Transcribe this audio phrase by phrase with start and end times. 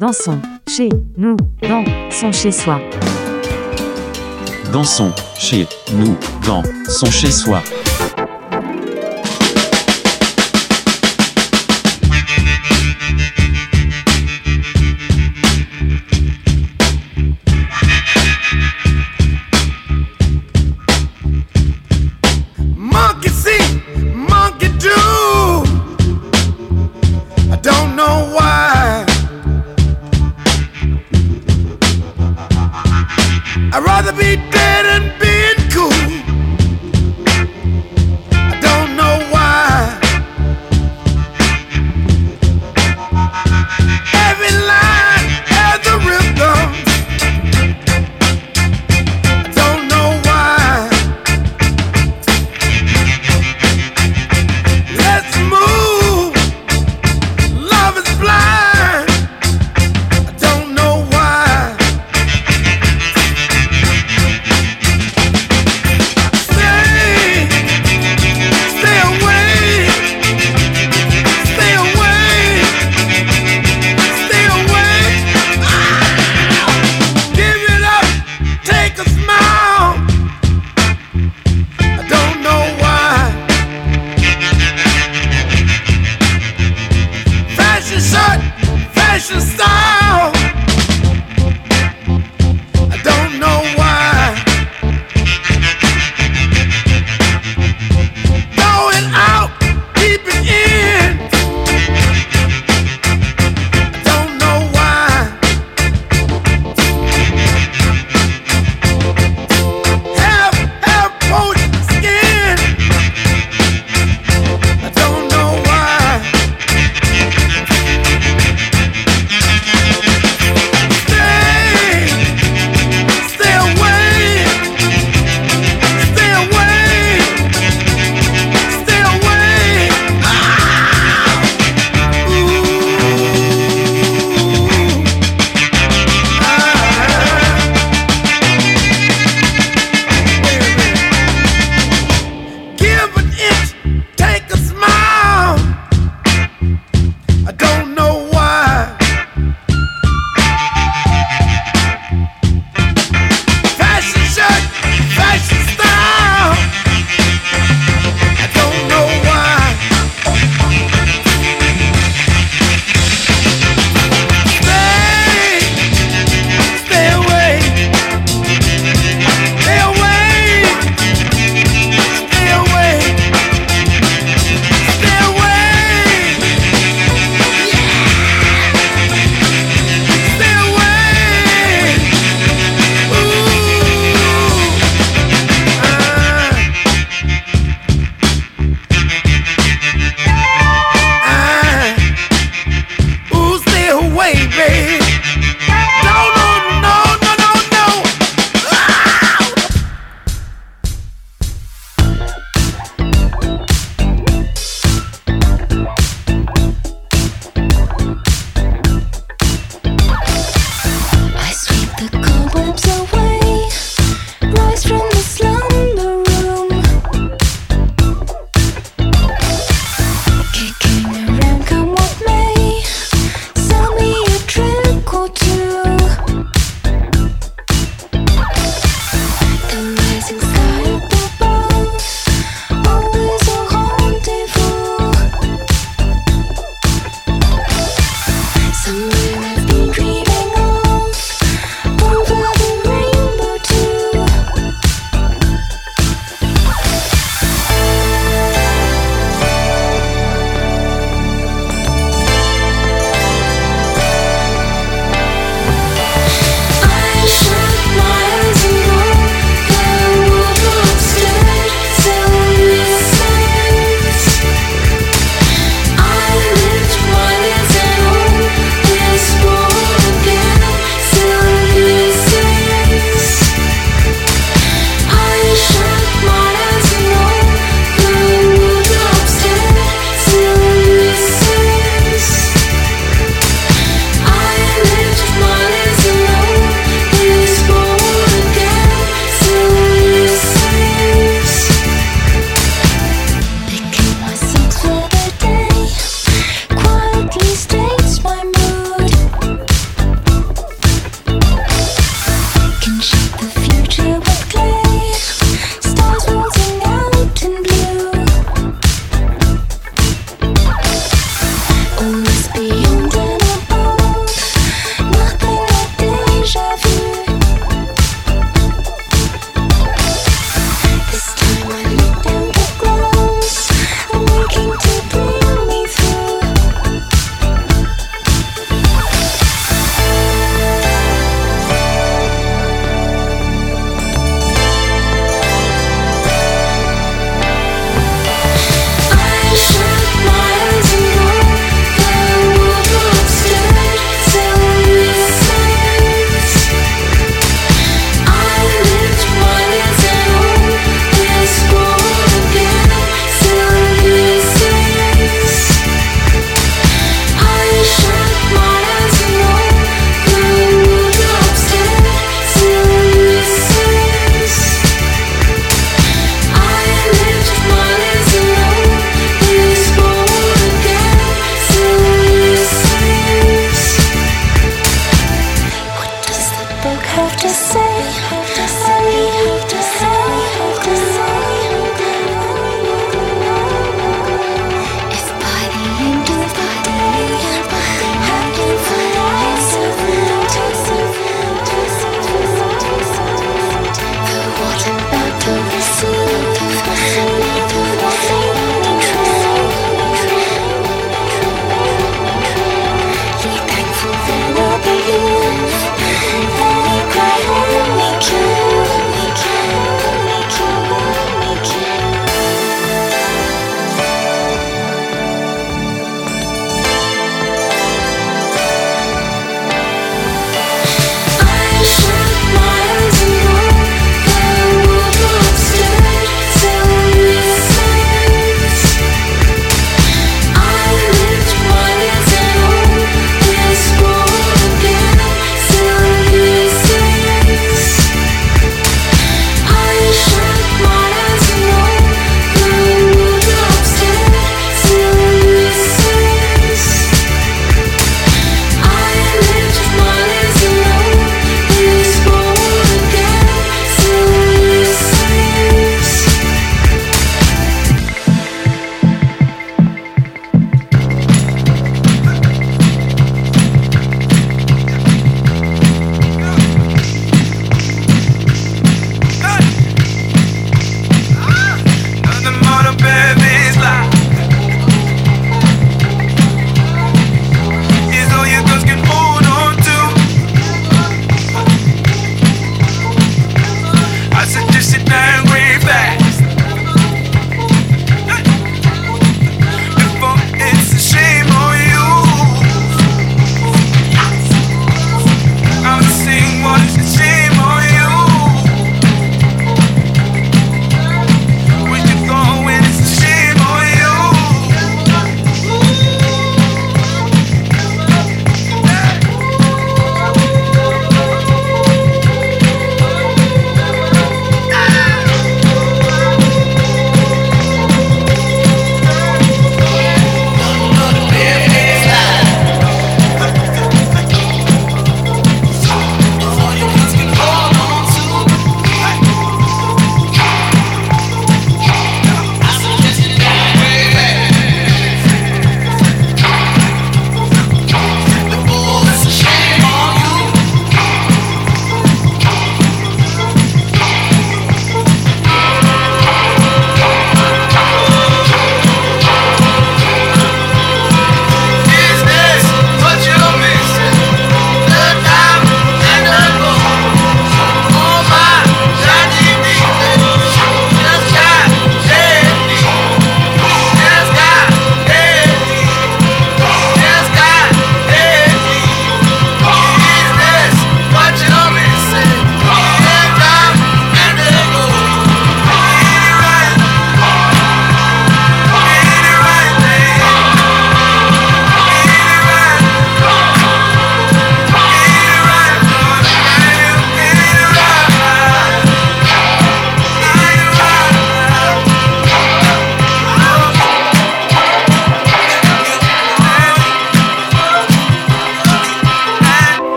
[0.00, 2.80] Dansons chez nous, dans dansons chez soi.
[4.72, 7.60] Dansons chez nous, dans dansons chez soi.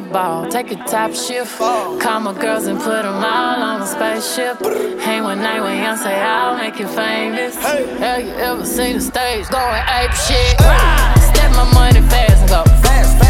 [0.00, 0.48] ball.
[0.50, 1.58] Take a top shift.
[1.58, 4.60] Call my girls and put them all on a spaceship.
[5.00, 7.54] Hang one night with Yoncé I'll make you famous.
[7.56, 7.86] Hey.
[7.98, 10.58] Have you ever seen the stage going ape shit?
[11.30, 13.18] Step my money fast and go fast.
[13.18, 13.29] Fast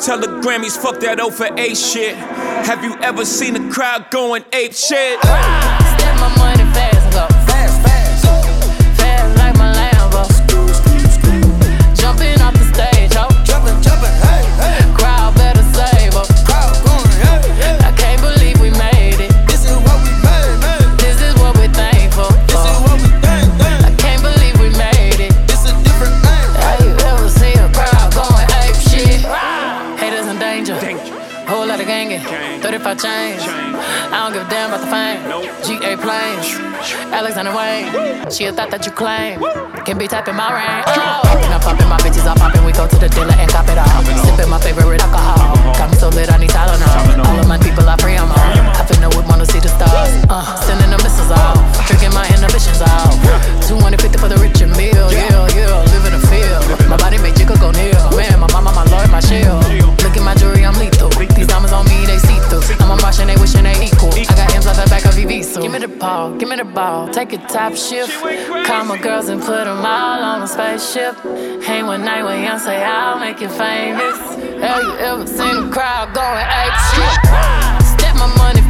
[0.00, 2.14] Tell the Grammys, fuck that O for A shit.
[2.14, 5.20] Have you ever seen a crowd going ape shit?
[5.20, 7.03] Step my money fast,
[33.04, 33.42] 35 chains.
[34.12, 35.20] I don't give a damn about the fame.
[35.64, 36.48] GA planes.
[37.12, 37.84] Alexander Wang.
[38.30, 39.40] She a thought that you claim.
[39.84, 40.88] Can be typing my range.
[40.88, 41.20] Oh.
[41.52, 42.64] I'm popping my bitches, I'm popping.
[42.64, 44.00] We go to the dealer and cop it all.
[44.24, 45.54] Sipping my favorite alcohol.
[45.76, 47.28] Got me so lit, I need Tylenol.
[47.28, 48.56] All of my people are free, I'm on.
[48.72, 50.10] I finna whip, wanna see the stars.
[50.28, 51.60] Uh, sending the missiles off.
[51.86, 53.12] Tricking my inhibitions off.
[53.68, 55.12] 250 for the rich and meal.
[55.12, 55.92] Yeah, yeah.
[55.92, 56.64] Live in the field.
[56.88, 57.94] My body make Jigga go near.
[58.16, 59.62] Man, my mama, my lord, my shield.
[60.02, 61.10] Look at my jewelry, I'm lethal.
[66.74, 68.10] Ball, take a top shift.
[68.66, 71.14] Call my girls and put them all on a spaceship.
[71.62, 74.18] Hang one night with Yoncé I'll make you famous.
[74.60, 77.86] Have you ever seen a crowd going ape shit?
[77.94, 78.63] Step my money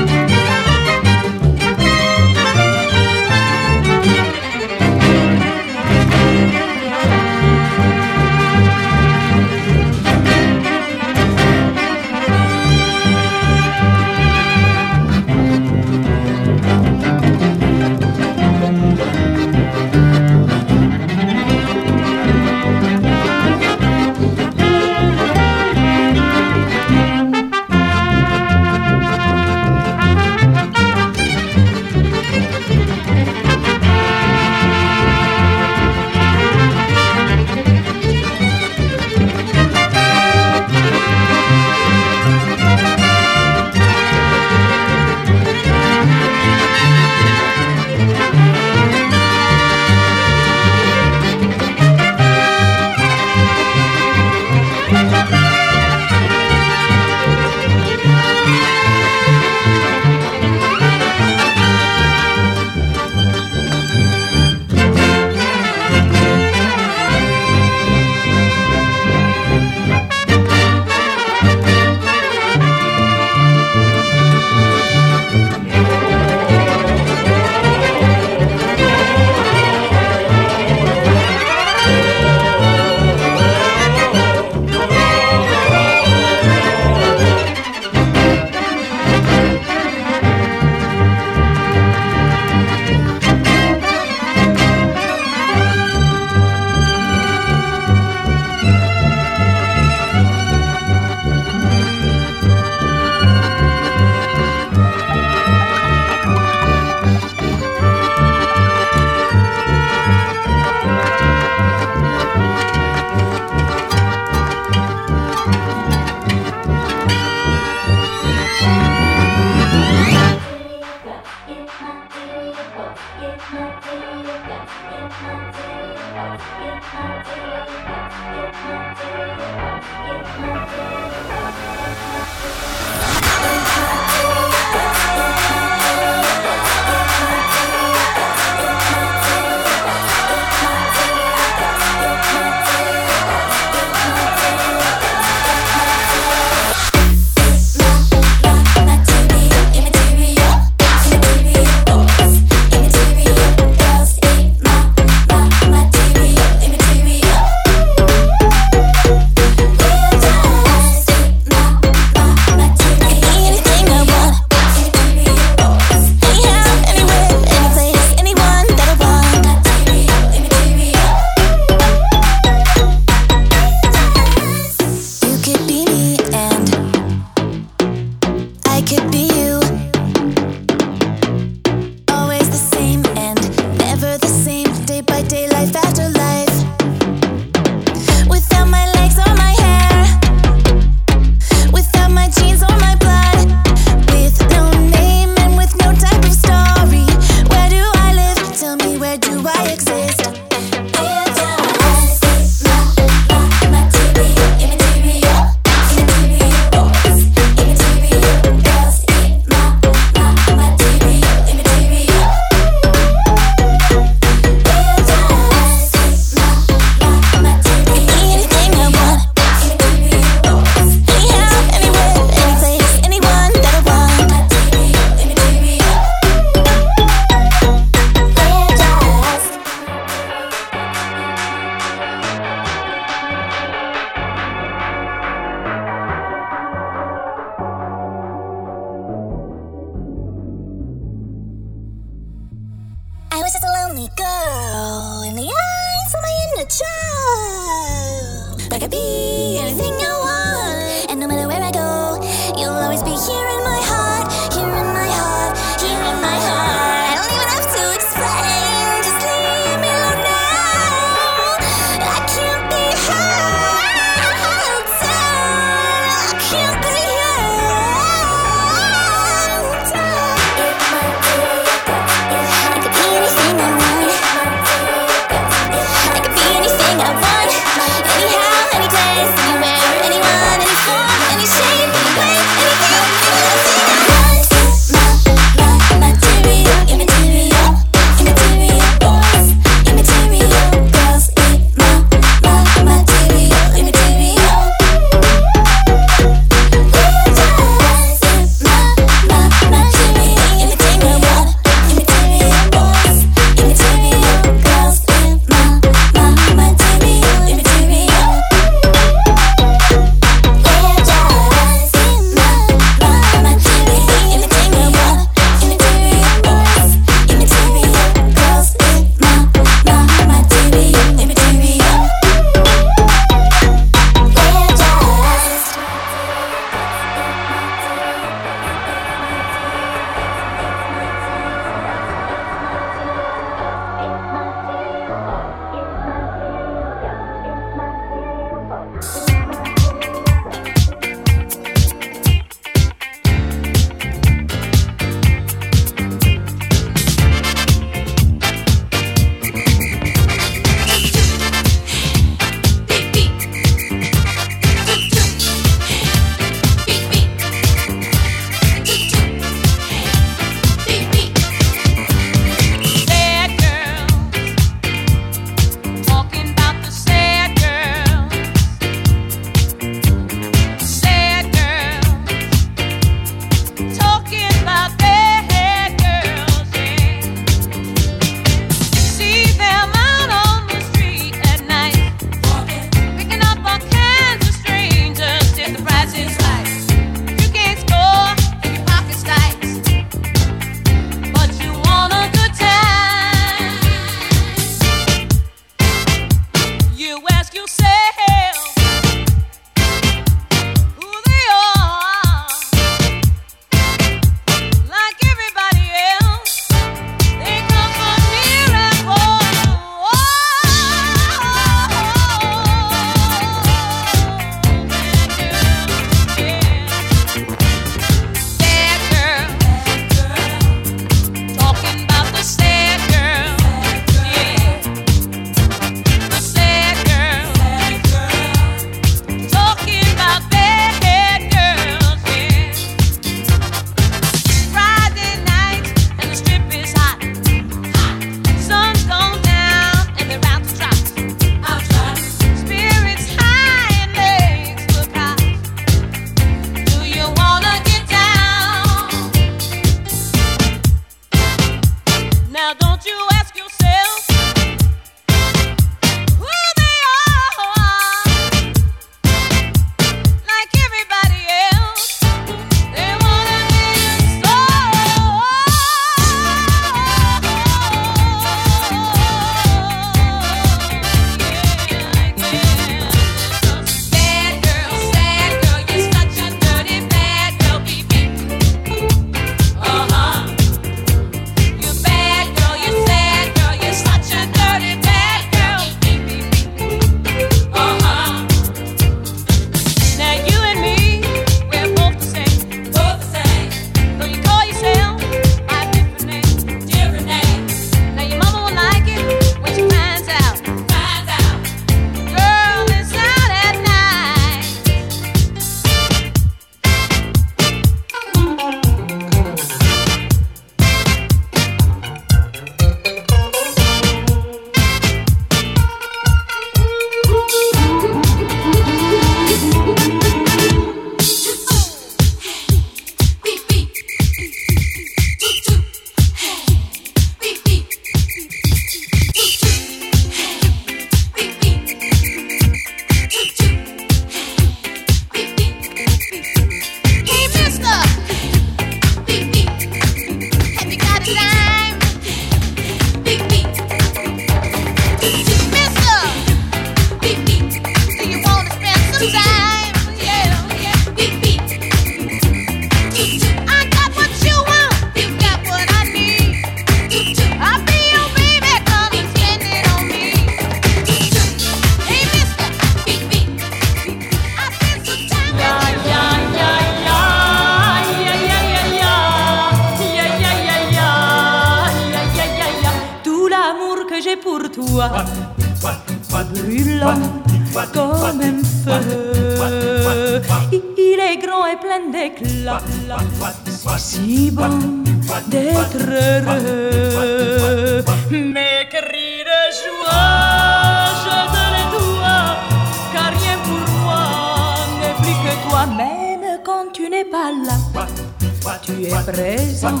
[598.82, 600.00] tu es présent,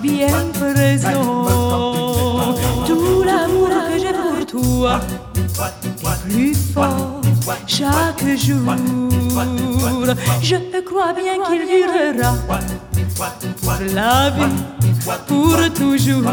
[0.00, 1.46] bien présent.
[2.86, 5.00] Tout l'amour que j'ai pour toi
[6.04, 7.20] est plus fort
[7.66, 8.74] chaque jour.
[10.42, 12.32] Je crois bien qu'il durera
[13.60, 14.56] pour la vie,
[15.26, 16.32] pour toujours.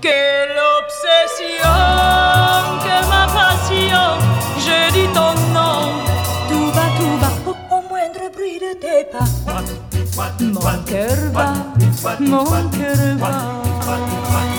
[0.00, 1.76] Quelle obsession,
[2.84, 4.06] que ma passion,
[4.58, 5.29] je dis ton
[8.70, 9.24] ne t'ai pas.
[10.40, 11.52] Mon cœur va,
[12.20, 13.30] mon cœur va.
[13.86, 14.50] va.